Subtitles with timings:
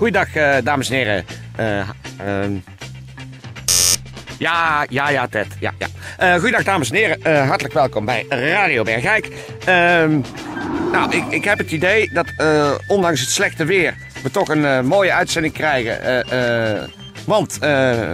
[0.00, 1.24] Goeiedag, eh, dames en heren.
[1.56, 2.52] Eh, ehm.
[4.38, 5.46] ja, ja, ja, Ted.
[5.58, 5.86] Ja, ja.
[6.18, 7.46] Eh, goeiedag, dames en heren.
[7.46, 9.28] Hartelijk welkom bij Radio Bergijk.
[9.64, 10.20] Ehm,
[10.92, 12.26] nou, ik, ik heb het idee dat
[12.86, 13.94] ondanks het slechte weer...
[14.22, 16.26] we toch een mooie uitzending krijgen.
[17.26, 17.60] Want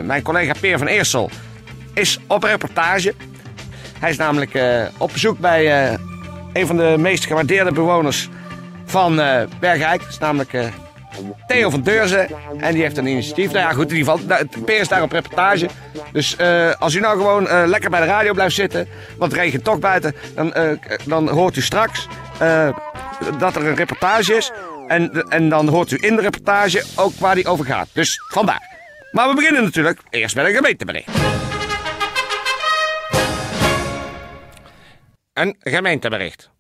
[0.05, 1.31] mijn collega Peer van Eersel
[1.95, 3.15] is op reportage.
[3.99, 4.59] Hij is namelijk
[4.99, 5.93] op bezoek bij
[6.53, 8.29] een van de meest gewaardeerde bewoners
[8.85, 10.01] van eh Bergijk.
[10.01, 10.53] Dat is namelijk
[11.47, 12.29] Theo van Deurzen.
[12.59, 13.53] En die heeft een initiatief.
[13.53, 14.27] Nou ja, goed, in ieder geval.
[14.27, 15.69] da- Peer is daar op reportage.
[16.13, 18.89] Dus eh, als u nou gewoon eh, lekker bij de radio blijft zitten.
[19.19, 20.15] Want het regent toch buiten.
[20.35, 20.71] Dan, eh,
[21.05, 22.07] dan hoort u straks
[23.39, 24.51] dat er een reportage is.
[24.87, 27.89] En, en dan hoort u in de reportage ook waar die over gaat.
[27.93, 28.63] Dus vandaar.
[29.13, 31.09] Maar we beginnen natuurlijk eerst met een gemeentebericht.
[35.33, 36.51] Een gemeentebericht.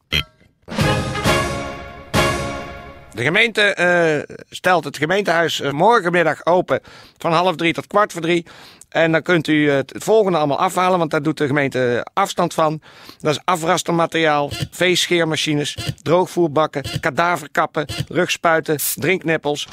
[3.17, 6.81] De gemeente eh, stelt het gemeentehuis eh, morgenmiddag open
[7.19, 8.47] van half drie tot kwart voor drie.
[8.89, 12.55] En dan kunt u het, het volgende allemaal afhalen, want daar doet de gemeente afstand
[12.55, 12.81] van.
[13.20, 19.69] Dat is afrastermateriaal, veescheermachines, droogvoerbakken, kadaverkappen, rugspuiten, drinknippels,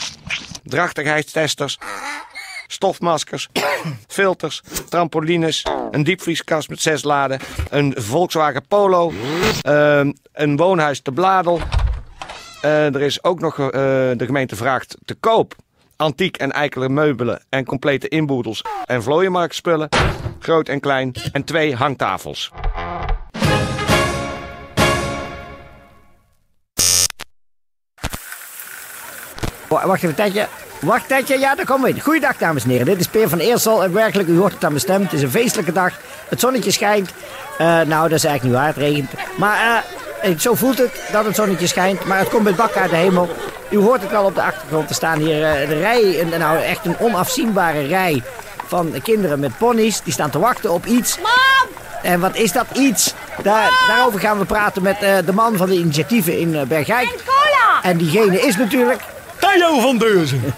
[0.64, 1.78] drachtigheidstesters,
[2.68, 3.50] stofmaskers,
[4.08, 9.14] filters, trampolines, een diepvrieskast met zes laden, een Volkswagen Polo,
[9.62, 11.62] ehm, een woonhuis te Bladel.
[12.64, 13.70] Eh, er is ook nog, eh,
[14.18, 15.56] de gemeente vraagt te koop
[15.96, 19.90] antiek en eikele meubelen en complete inboedels en vlooienmarktspullen,
[20.40, 22.52] groot en klein, en twee hangtafels.
[29.68, 30.48] Wa- Wacht even, Tetje.
[30.82, 31.40] Wacht, Tetje.
[31.40, 32.00] Ja, daar komen we.
[32.02, 32.86] Goeiedag, dames en heren.
[32.86, 33.84] Dit is Peer van Eersel.
[33.84, 35.02] En werkelijk, u hoort het aan mijn stem.
[35.02, 36.00] Het is een feestelijke dag.
[36.30, 37.10] Het zonnetje schijnt.
[37.58, 38.68] Eh, nou, dat is eigenlijk niet waar.
[38.68, 39.12] Het regent.
[39.38, 40.03] Maar eh,
[40.40, 42.06] zo voelt het dat het zonnetje schijnt.
[42.06, 43.30] Maar het komt met bakken uit de hemel.
[43.70, 44.90] U hoort het wel op de achtergrond.
[44.90, 48.24] Er staan hier eh, de rij, een, nou echt een onafzienbare rij
[48.68, 50.02] van kinderen met ponies.
[50.04, 51.18] Die staan te wachten op iets.
[52.02, 53.14] En wat is dat iets?
[53.44, 57.10] Daar, daarover gaan we praten met eh, de man van de initiatieven in eh, Bergijk.
[57.82, 59.02] En diegene is natuurlijk
[59.40, 60.44] Theo van Deurzen.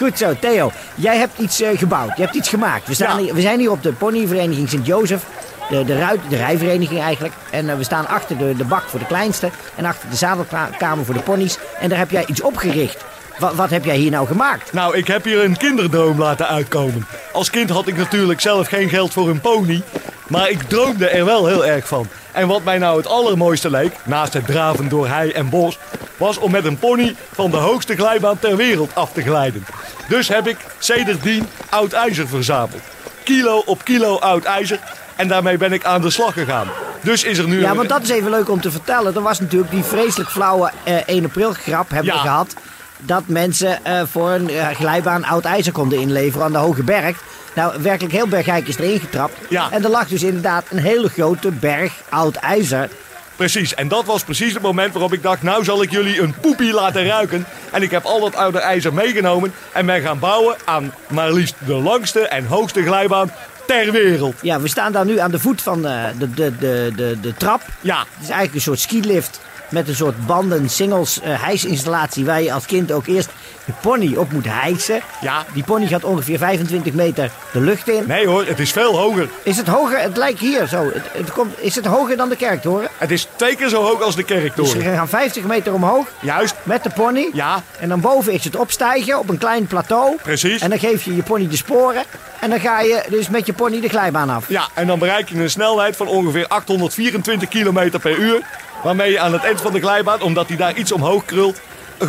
[0.00, 0.72] Goed zo, Theo.
[0.94, 2.16] Jij hebt iets gebouwd.
[2.16, 2.86] Je hebt iets gemaakt.
[2.86, 3.22] We, staan Ja.
[3.22, 5.22] hier, we zijn hier op de ponyvereniging Sint-Jozef.
[5.70, 7.34] De, de, ruit, de rijvereniging eigenlijk.
[7.50, 9.50] En eh, we staan achter de, de bak voor de kleinste.
[9.74, 11.58] En achter de zadelkamer voor de ponies.
[11.80, 13.04] En daar heb jij iets opgericht.
[13.38, 14.72] Wat, wat heb jij hier nou gemaakt?
[14.72, 17.06] Nou, ik heb hier een kinderdroom laten uitkomen.
[17.32, 19.82] Als kind had ik natuurlijk zelf geen geld voor een pony.
[20.26, 22.08] Maar ik droomde er wel heel erg van.
[22.32, 25.78] En wat mij nou het allermooiste leek, naast het draven door hei en bos,
[26.16, 29.66] was om met een pony van de hoogste glijbaan ter wereld af te glijden.
[30.08, 32.82] Dus heb ik sedertdien oud ijzer verzameld.
[33.22, 34.78] Kilo op kilo oud ijzer.
[35.16, 36.66] En daarmee ben ik aan de slag gegaan.
[37.02, 39.14] Dus is er nu Ja, want dat is even leuk om te vertellen.
[39.14, 42.22] Er was natuurlijk die vreselijk flauwe eh 1 april grap hebben we Ja.
[42.24, 42.54] gehad.
[42.98, 47.16] Dat mensen eh, voor een eh, glijbaan oud ijzer konden inleveren aan de Hoge Berg.
[47.54, 49.32] Nou, werkelijk heel Bergijk is erin getrapt.
[49.48, 49.68] Ja.
[49.70, 52.88] En er lag dus inderdaad een hele grote berg oud ijzer.
[53.36, 56.34] Precies, en dat was precies het moment waarop ik dacht, nou zal ik jullie een
[56.40, 57.46] poepie laten ruiken.
[57.72, 61.54] En ik heb al dat oude ijzer meegenomen en ben gaan bouwen aan maar liefst
[61.66, 63.30] de langste en hoogste glijbaan
[63.66, 64.34] ter wereld.
[64.42, 67.34] Ja, we staan daar nu aan de voet van eh, de, de, de, de, de
[67.34, 67.62] trap.
[67.80, 72.24] Ja, Het is eigenlijk een soort skilift met een soort banden, singles, eh, hijsinstallatie...
[72.24, 73.28] waar je als kind ook eerst
[73.64, 75.00] je pony op moet hijsen.
[75.20, 75.44] Ja.
[75.52, 78.04] Die pony gaat ongeveer 25 meter de lucht in.
[78.06, 79.28] nee hoor, het is veel hoger.
[79.42, 79.98] Is het hoger?
[79.98, 80.84] Het lijkt hier zo.
[80.84, 82.88] Het, het komt, is het hoger dan de kerktoren?
[82.98, 84.78] Het is twee keer zo hoog als de Dus kerktoren.
[84.78, 87.30] we gaan 50 meter omhoog Juist, met de pony.
[87.32, 87.62] Ja.
[87.80, 90.16] En dan boven is het opstijgen op een klein plateau.
[90.22, 90.60] Precies.
[90.60, 92.02] En dan geef je je pony de sporen.
[92.40, 94.48] En dan ga je dus met je pony de glijbaan af.
[94.48, 98.40] ja, en dan bereik je een snelheid van ongeveer 824 km per uur.
[98.86, 101.60] Waarmee je aan het eind van de glijbaan, omdat hij daar iets omhoog krult,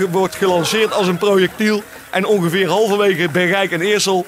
[0.10, 1.84] wordt gelanceerd als een projectiel.
[2.10, 4.26] En ongeveer halverwege Bergijk en Eersel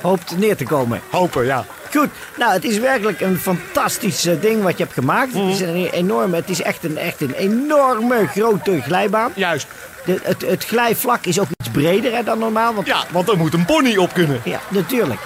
[0.00, 1.00] Hoopt neer te komen.
[1.10, 1.64] hopen, ja.
[1.94, 5.32] Goed, nou het is werkelijk een fantastisch eh, ding wat je hebt gemaakt.
[5.32, 5.46] Mhm.
[5.46, 9.32] Het is een enorme, het is echt een, echt een enorme grote glijbaan.
[9.34, 9.66] Juist.
[10.04, 12.74] De, het, het glijvlak is ook iets breder hè, dan normaal.
[12.74, 14.40] Want, Ja, want er moet een pony op kunnen.
[14.44, 15.20] Ja, natuurlijk.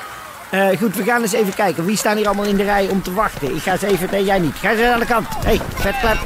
[0.52, 1.84] Eh, goed, we gaan eens even kijken.
[1.84, 3.54] Wie staan hier allemaal in de rij om te wachten?
[3.54, 4.08] Ik ga eens even...
[4.10, 4.56] Nee, jij niet.
[4.56, 5.26] Ga eens aan de kant.
[5.28, 6.18] Hé, hey, vetklep.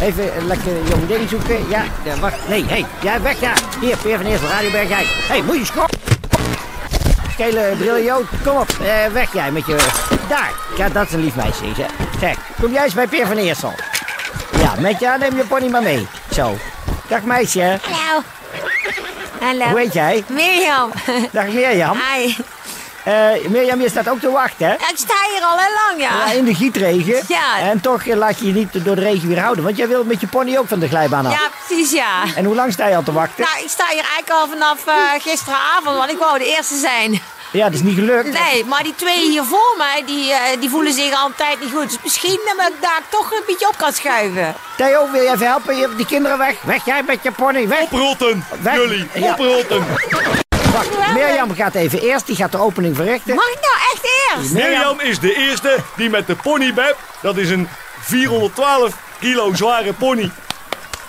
[0.00, 1.68] Even een lekker jong ding zoeken.
[1.68, 1.82] Ja,
[2.20, 2.48] wacht.
[2.48, 2.68] Nee, hé.
[2.68, 3.60] Hey, ja, weg daar.
[3.80, 5.06] Hier, Peer van Eersel, Radio Bergijk.
[5.06, 5.90] Hé, hey, moet je schop.
[7.36, 8.24] Gele briljoot.
[8.44, 9.76] Kom op, eh, weg jij met je...
[10.28, 10.52] Daar.
[10.76, 11.64] Ja, dat is een lief meisje.
[11.76, 11.90] Zeg,
[12.20, 13.74] zeg kom jij eens bij Peer van Eersel.
[14.58, 16.06] Ja, met jou neem je pony maar mee.
[16.32, 16.56] Zo.
[17.08, 17.78] Dag meisje.
[17.82, 18.22] Hallo.
[19.40, 19.64] Hallo.
[19.64, 20.24] Hoe heet jij?
[20.28, 20.90] Mirjam.
[21.32, 21.96] Dag Mirjam.
[22.14, 22.34] Hi.
[23.04, 24.72] Eh Mirjam, je staat ook te wachten, hè?
[24.74, 26.26] Ik sta hier al heel lang, ja.
[26.26, 27.22] Ja, in de gietregen.
[27.28, 27.58] Ja.
[27.58, 29.64] En toch laat je je niet door de regen weer houden.
[29.64, 31.32] Want jij wil met je pony ook van de glijbaan af.
[31.32, 32.22] Ja, precies, ja.
[32.36, 33.44] En hoe lang sta je al te wachten?
[33.44, 37.20] Nou, ik sta hier eigenlijk al vanaf eh, gisteravond, want ik wou de eerste zijn.
[37.52, 38.32] Ja, dat is niet gelukt.
[38.32, 41.88] Nee, maar die twee hier voor mij, die, eh, die voelen zich altijd niet goed.
[41.88, 44.54] Dus misschien dat ik daar toch een beetje op kan schuiven.
[44.76, 45.74] Theo, wil jij even helpen?
[45.76, 46.54] Je hebt die kinderen weg.
[46.62, 47.68] Weg jij met je pony.
[47.68, 47.80] Weg.
[47.80, 48.74] Oprotten, Weg.
[48.74, 49.30] jullie, Ja.
[49.32, 49.86] oprotten.
[50.88, 52.26] Wacht, Mirjam gaat even eerst.
[52.26, 53.34] Die gaat de opening verrichten.
[53.34, 54.52] Mag ik nou echt eerst?
[54.52, 57.68] Mirjam is de eerste die met de ponybeb, dat is een
[58.00, 60.30] 412 kilo zware pony,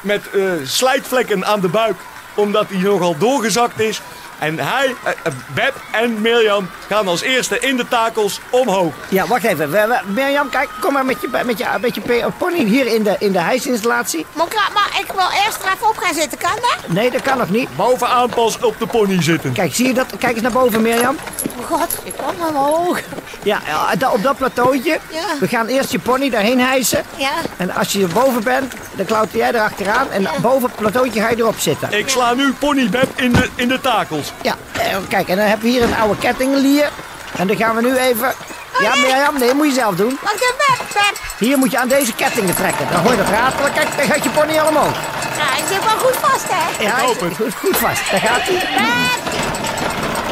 [0.01, 1.95] met eh, slijtvlekken aan de buik,
[2.33, 4.01] omdat hij nogal doorgezakt is.
[4.41, 8.93] En hij, eh, eh, Beb en Mirjam gaan als eerste in de takels omhoog.
[9.09, 9.71] Ja, wacht even.
[9.71, 12.01] We- we- Mirjam, kijk, kom maar met je, met je, met je
[12.37, 14.25] pony hier in de, in de hijsinstallatie.
[14.33, 16.77] Maar, ik- maar ik wil eerst er even op gaan zitten, kan dat?
[16.87, 17.75] Nee, dat kan nog niet.
[17.75, 19.51] Bovenaan pas op de pony zitten.
[19.53, 20.07] Kijk, zie je dat?
[20.19, 21.15] Kijk eens naar boven, Mirjam.
[21.59, 22.99] Oh god, ik kom maar omhoog.
[23.43, 24.99] Ja, ja, da- op dat plateautje.
[25.11, 25.19] Ja.
[25.39, 27.03] We gaan eerst je pony daarheen hijsen.
[27.15, 27.31] Ja.
[27.57, 28.73] En als je er boven bent,
[29.05, 30.11] dan klauter jij erachteraan.
[30.11, 31.91] En boven het plateautje ga je erop zitten.
[31.91, 34.33] Ik sla nu ponybeb in de, in de takels.
[34.41, 36.89] Ja, eh, kijk, en dan heb je hier een oude kettinglier.
[37.37, 38.33] En dan gaan we nu even...
[38.79, 40.19] Ja, Mirjam, nee, moet je zelf doen.
[40.21, 41.19] Wacht even, Pep.
[41.37, 42.87] Hier moet je aan deze kettingen trekken.
[42.91, 43.73] Dan hoor je dat ratelen.
[43.73, 44.95] Kijk, dan gaat je pony al omhoog.
[45.37, 46.83] Ja, ik zit wel goed vast, hè?
[46.83, 47.35] Ja, hoop het.
[47.35, 48.11] Goed, goed vast.
[48.11, 48.59] Daar gaat hij.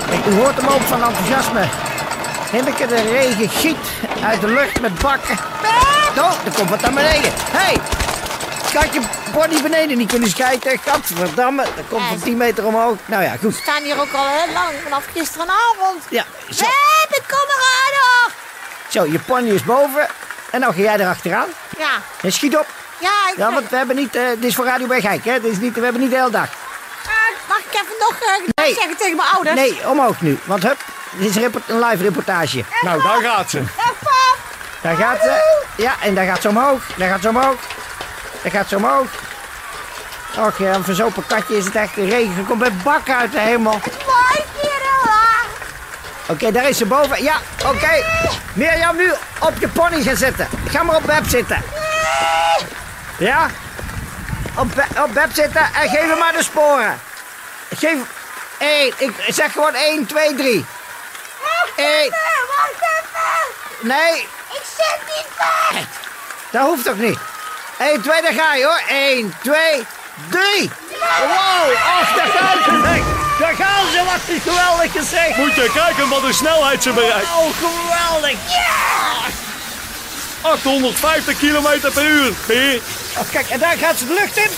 [0.10, 1.64] Kijk, u hoort hem ook van enthousiasme.
[2.52, 3.86] Hinneke, de regen giet
[4.26, 5.38] uit de lucht met bakken.
[6.18, 7.32] Oh, er komt wat naar beneden.
[7.52, 7.78] Hé, hey,
[8.72, 9.02] gaat je
[9.32, 10.80] pony beneden niet kunnen schijten?
[10.86, 12.98] Gadverdamme, dat komt van 10 meter omhoog.
[13.06, 13.56] Nou ja, goed.
[13.56, 16.04] We staan hier ook al heel lang, vanaf gisteravond.
[16.10, 18.32] Ja, zo, Pep, ik kom eraan nog.
[18.90, 20.08] zo, je pony is boven.
[20.52, 21.48] En nou ga jij erachteraan.
[21.78, 21.90] Ja,
[22.22, 22.66] En schiet op.
[23.00, 25.40] ja, ik Ja, want we hebben niet, eh, dit is voor Radio Bergijk, hè.
[25.42, 26.48] Dit is niet, we hebben niet de hele dag.
[27.06, 27.12] Ah,
[27.48, 28.74] mag ik even nog eh, Nee.
[28.74, 29.56] zeggen tegen mijn ouders?
[29.56, 30.40] Nee, omhoog nu.
[30.44, 30.78] Want hup,
[31.12, 32.64] dit is een, report- een live reportage.
[32.82, 33.64] Nou, daar gaat ze.
[34.82, 35.62] Daar gaat ze.
[35.76, 36.82] Ja, en daar gaat ze omhoog.
[36.98, 37.56] Daar gaat ze omhoog.
[38.42, 39.08] Daar gaat ze omhoog.
[40.38, 41.96] Och ja, een verzopen katje is het echt.
[41.96, 43.72] De regen komt met bakken uit de hemel.
[44.06, 45.16] Mooi, Kira.
[46.28, 47.24] Oké, daar is ze boven.
[47.24, 48.04] Ja, oké.
[48.54, 50.48] Mirjam, nu op je pony gaan zitten.
[50.70, 51.64] Ga maar op Beb zitten.
[53.18, 53.50] Ja?
[54.56, 57.00] Op, Be- op Beb zitten en geef hem maar de sporen.
[57.76, 57.98] Geef...
[58.58, 58.94] één.
[58.98, 60.66] Ik zeg gewoon 1, 2, 3.
[61.76, 62.10] Eén.
[62.10, 63.88] Wacht even.
[63.88, 65.88] Nee, Ik zit niet vast.
[66.52, 67.20] Dat hoeft toch niet?
[67.80, 68.82] 1, 2, daar ga je hoor.
[68.88, 69.86] 1, 2,
[70.30, 70.72] 3.
[71.00, 73.04] Wow, och, daar gaan ze.
[73.40, 75.38] Daar gaan ze, wat een geweldig gezicht.
[75.38, 77.28] Moet je kijken wat een snelheid ze bereikt.
[77.28, 78.38] Oh, geweldig.
[80.42, 82.34] 850 km per uur.
[82.46, 82.82] Peer.
[83.18, 84.50] Oh, kijk, en daar gaat ze de lucht in.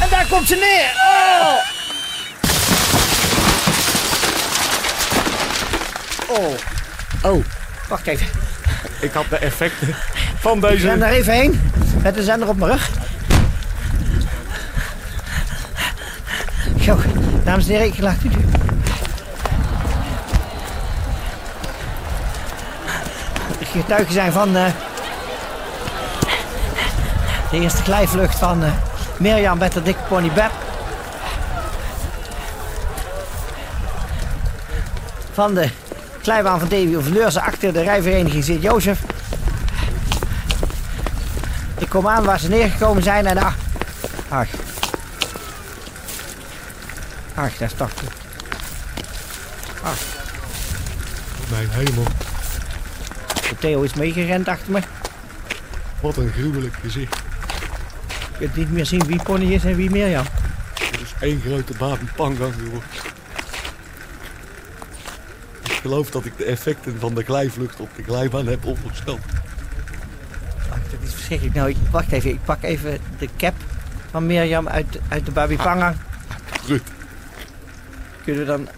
[0.00, 0.92] En daar komt ze neer.
[6.28, 6.38] Oh.
[6.38, 6.58] Oh.
[7.22, 7.44] Oh,
[7.88, 8.51] wacht even.
[9.00, 9.94] Ik had de effecten
[10.38, 10.98] van Ik ren deze...
[10.98, 11.60] daar even heen.
[12.02, 12.90] Met de zender op mijn rug.
[16.80, 16.98] Zo,
[17.44, 18.44] dames en heren, ik laat u nu.
[23.72, 24.66] Getuigen zijn van eh,
[27.50, 28.70] de eerste glijvlucht van eh,
[29.16, 30.50] Mirjam met de dikke pony Beb.
[35.32, 35.68] Van de
[36.22, 39.00] glijbaan van Davy Overleurse achter de rijvereniging Sint-Jozef.
[41.78, 43.54] Ik kom aan waar ze neergekomen zijn en ach.
[44.28, 44.48] Ach.
[47.34, 47.90] Ach, dat is toch.
[51.50, 52.04] Mijn hemel,
[53.58, 54.80] Theo is meegerend achter me.
[56.00, 57.16] wat een gruwelijk gezicht.
[58.38, 60.24] Je kunt niet meer zien wie Pony is en wie Mirjam.
[60.74, 63.11] Het is één grote baby pangang, joh.
[65.82, 69.20] Ik geloof dat ik de effecten van de glijvlucht op de glijbaan heb opgesteld.
[70.70, 71.56] Ach, dat is verschrikkelijk.
[71.56, 72.30] Nou, ik, wacht even.
[72.30, 73.54] Ik pak even de cap
[74.10, 75.96] van Mirjam uit, uit de Babi Pangang.
[76.66, 76.82] Rut,
[78.24, 78.68] Kunnen we dan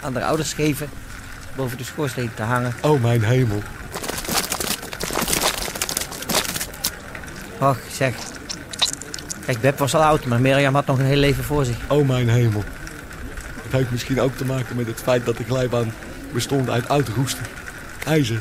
[0.00, 0.88] aan de ouders geven
[1.54, 2.74] boven de schoorsteen te hangen.
[2.82, 3.62] oh mijn hemel.
[7.58, 8.14] Och, zeg.
[9.46, 11.76] Kijk, Beb was al oud, maar Mirjam had nog een heel leven voor zich.
[11.88, 12.64] Oh mijn hemel.
[13.62, 15.92] Het heeft misschien ook te maken met het feit dat de glijbaan
[16.36, 17.46] bestond uit oud roesten.
[18.06, 18.40] IJzer.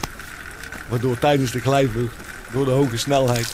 [0.87, 2.15] Waardoor tijdens de glijvlucht,
[2.51, 3.47] door de hoge snelheid,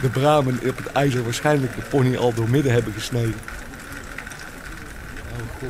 [0.00, 3.34] de bramen op het ijzer waarschijnlijk de pony al door midden hebben gesneden.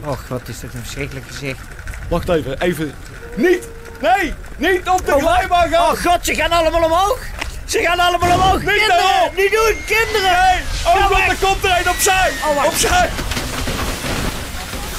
[0.05, 1.61] Och, wat is dat een verschrikkelijk gezicht.
[2.09, 2.93] Wacht even, even.
[3.37, 3.69] Niet!
[4.01, 4.35] Nee!
[4.57, 5.91] Niet op de Oh, glijbaan gaan!
[5.91, 7.19] Oh god, ze gaan allemaal omhoog.
[7.65, 8.59] Ze gaan allemaal omhoog.
[8.59, 9.37] kinderen, daarop.
[9.37, 10.31] niet doen, kinderen.
[10.31, 10.61] Nee!
[10.87, 12.31] Oh god, er komt er een opzij!
[12.45, 13.11] Oh, opzij!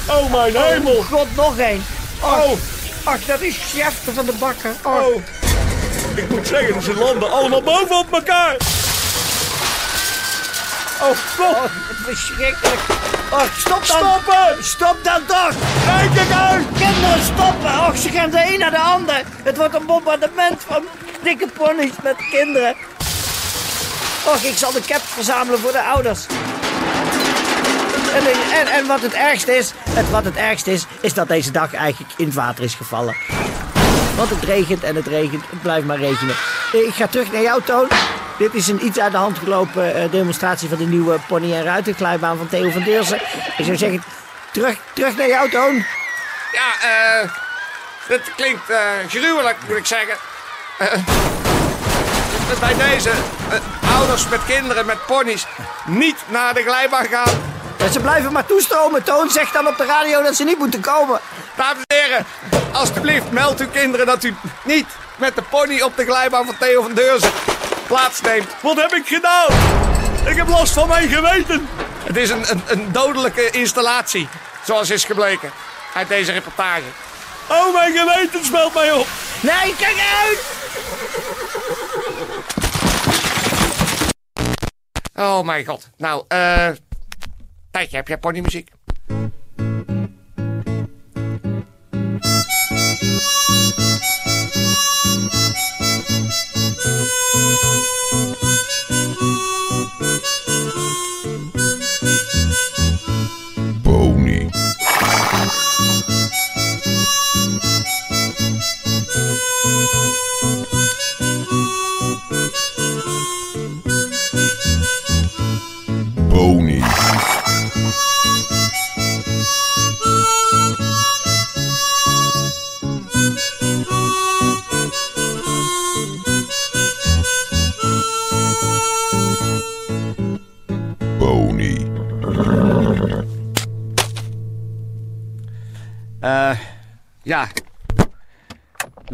[0.09, 0.95] Oh mijn hemel!
[0.95, 1.96] Oh god, nog één.
[2.27, 2.57] Oh!
[3.03, 4.71] Ach, dat is Schefter van de bakker.
[4.83, 5.05] Oh.
[5.05, 5.21] Oh!
[6.15, 8.55] Ik moet zeggen, ze landen allemaal bovenop elkaar!
[11.01, 11.55] Oh god!
[11.55, 12.79] Oh, wat verschrikkelijk.
[13.31, 13.97] Oh, stop dan.
[13.97, 14.63] Stoppen!
[14.63, 15.53] Stop dan toch.
[15.85, 16.65] Kijk uit!
[16.77, 17.87] Kinderen, stoppen.
[17.87, 19.21] Och, ze gaan de een naar de ander.
[19.43, 20.83] Het wordt een bombardement van
[21.23, 22.75] dikke ponies met kinderen.
[24.25, 26.25] Och, ik zal de cap verzamelen voor de ouders.
[28.25, 31.73] En, en, wat het ergste is, het, wat het ergste is, is dat deze dag
[31.73, 33.15] eigenlijk in het water is gevallen.
[34.15, 36.35] Want het regent en het regent, het blijft maar regenen.
[36.71, 37.87] Ik ga terug naar jou, Toon.
[38.37, 41.63] Dit is een iets uit de hand gelopen eh, demonstratie van de nieuwe pony- en
[41.63, 43.21] ruitenglijbaan van Theo van Deursen.
[43.57, 44.03] Ik zou zeggen,
[44.51, 45.85] terug, terug naar jou, Toon.
[46.51, 47.29] Ja, eh.
[48.07, 50.15] dit klinkt eh, gruwelijk, moet ik zeggen.
[50.77, 50.93] Eh,
[52.59, 53.11] bij deze
[53.95, 55.45] ouders met kinderen met ponies
[55.85, 57.56] niet naar de glijbaan gaan.
[57.91, 59.29] Ze blijven maar toestromen, Toon.
[59.29, 61.19] Zeg dan op de radio dat ze niet moeten komen.
[61.55, 62.25] Dames en heren,
[62.71, 66.81] alstublieft meld uw kinderen dat u niet met de pony op de glijbaan van Theo
[66.81, 67.31] van Deurzen
[67.87, 68.47] plaatsneemt.
[68.61, 69.47] Wat heb ik gedaan?
[70.25, 71.69] Ik heb last van mijn geweten!
[72.03, 74.29] Het is een, een, een dodelijke installatie,
[74.65, 75.51] zoals is gebleken
[75.93, 76.83] uit deze reportage.
[77.49, 79.07] Oh, mijn geweten smelt mij op!
[79.41, 80.39] Nee, kijk uit!
[85.15, 85.89] Oh mijn god.
[85.97, 86.67] Nou, eh.
[87.77, 88.71] Tijdje, heb jij ponymuziek?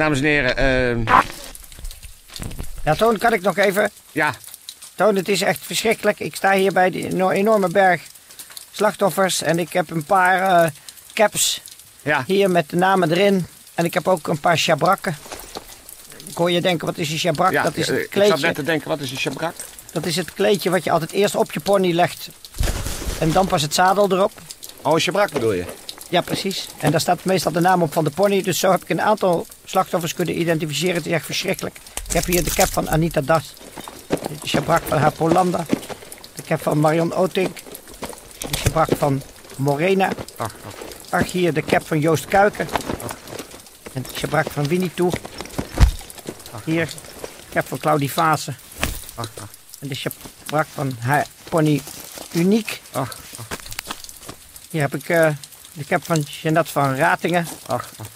[0.03, 1.13] Dames en heren, eh.
[2.83, 3.91] Ja, Toon, kan ik nog even?
[4.11, 4.33] ja.
[4.95, 6.19] Toon, het is echt verschrikkelijk.
[6.19, 8.01] Ik sta hier bij die eno- enorme berg
[8.71, 9.41] slachtoffers.
[9.41, 10.69] En ik heb een paar eh,
[11.13, 11.61] caps
[12.01, 12.23] Ja.
[12.27, 13.45] hier met de namen erin.
[13.73, 15.17] En ik heb ook een paar shabrakken.
[16.27, 17.51] Ik hoor je denken, wat is een shabrak?
[17.51, 17.63] ja.
[17.63, 19.53] dat, is eh, het ik zat kleedje, net te denken, wat is een shabrak?
[19.91, 22.29] dat is het kleedje wat je altijd eerst op je pony legt.
[23.19, 24.31] En dan pas het zadel erop.
[24.81, 25.65] Oh, een shabrak bedoel je?
[26.09, 26.67] Ja, precies.
[26.79, 28.41] En daar staat meestal de naam op van de pony.
[28.41, 30.95] Dus zo heb ik een aantal slachtoffers kunnen identificeren.
[30.95, 31.75] Het is echt verschrikkelijk.
[32.07, 33.53] Ik heb hier de cap van Anita Das.
[34.41, 35.65] De shabrak van haar Polanda.
[36.35, 37.57] De cap van Marion Otink.
[38.51, 39.21] De shabrak van
[39.55, 40.09] Morena.
[40.37, 40.73] Ach, ach.
[41.09, 42.67] Ach, hier de cap van Joost Kuiken.
[43.93, 45.11] En de shabrak van Winnie Toe.
[46.65, 48.11] Hier, de cap van Claudie.
[48.15, 48.47] Ach,
[49.15, 49.29] ach.
[49.79, 51.81] En de shabrak van haar pony
[52.33, 52.81] Uniek.
[52.91, 53.47] Ach, ach,
[54.69, 55.29] Hier heb ik eh,
[55.73, 57.47] de cap van Jeanette van Ratingen.
[57.65, 58.07] ach, ach.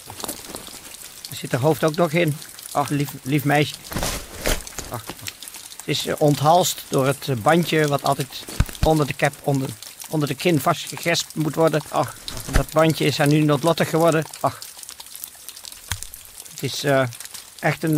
[1.38, 2.38] Zit haar hoofd ook nog in.
[2.72, 2.90] Ach.
[2.90, 3.76] Lief, lief meisje.
[4.90, 5.04] Ach.
[5.78, 8.44] Het is eh, onthalst door het eh, bandje wat altijd
[8.84, 9.70] onder de cap, onder,
[10.10, 11.82] onder de kin vastgegespt moet worden.
[11.90, 12.16] Ach.
[12.52, 14.26] Dat bandje is haar nu noodlottig geworden.
[14.40, 14.60] Ach.
[16.52, 17.04] Het is eh,
[17.60, 17.96] echt een...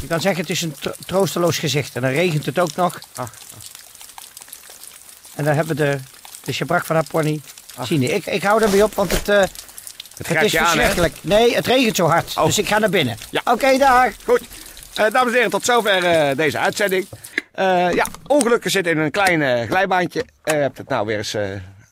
[0.00, 1.96] je kan zeggen, het is een tro- troosteloos gezicht.
[1.96, 3.00] En dan regent het ook nog.
[3.14, 3.32] Ach.
[5.34, 5.98] En dan hebben we de,
[6.44, 7.40] de shabrak van haar pony.
[7.82, 9.50] Zien ik, ik hou erbij op, want het,
[10.16, 11.14] Het het grijpt is je aan, verschrikkelijk.
[11.20, 12.32] nee, het regent zo hard.
[12.36, 12.44] Oh.
[12.44, 13.16] Dus ik ga naar binnen.
[13.30, 13.40] Ja.
[13.44, 14.08] Oké, dag.
[14.24, 14.40] Goed.
[14.94, 17.06] Eh, dames en heren, tot zover eh, deze uitzending.
[17.52, 20.24] Eh, ja, ongelukken zitten in een klein glijbaantje.
[20.42, 21.42] Eh, je hebt het nou weer eens eh,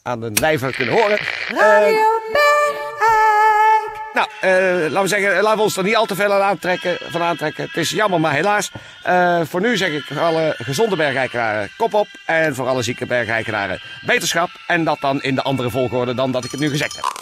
[0.03, 1.19] aan de lijve kunnen horen.
[1.49, 1.57] Eh,
[4.13, 4.51] nou, eh,
[4.91, 7.65] laten we zeggen, laten we ons er niet al te veel aan aantrekken, van aantrekken.
[7.65, 8.71] Het is jammer, maar helaas.
[9.03, 12.07] Eh, voor nu zeg ik voor alle gezonde bergeikenaren kop op.
[12.27, 14.49] En voor alle zieke bergeikenaren beterschap.
[14.67, 17.13] En dat dan in de andere volgorde dan dat ik het nu gezegd heb.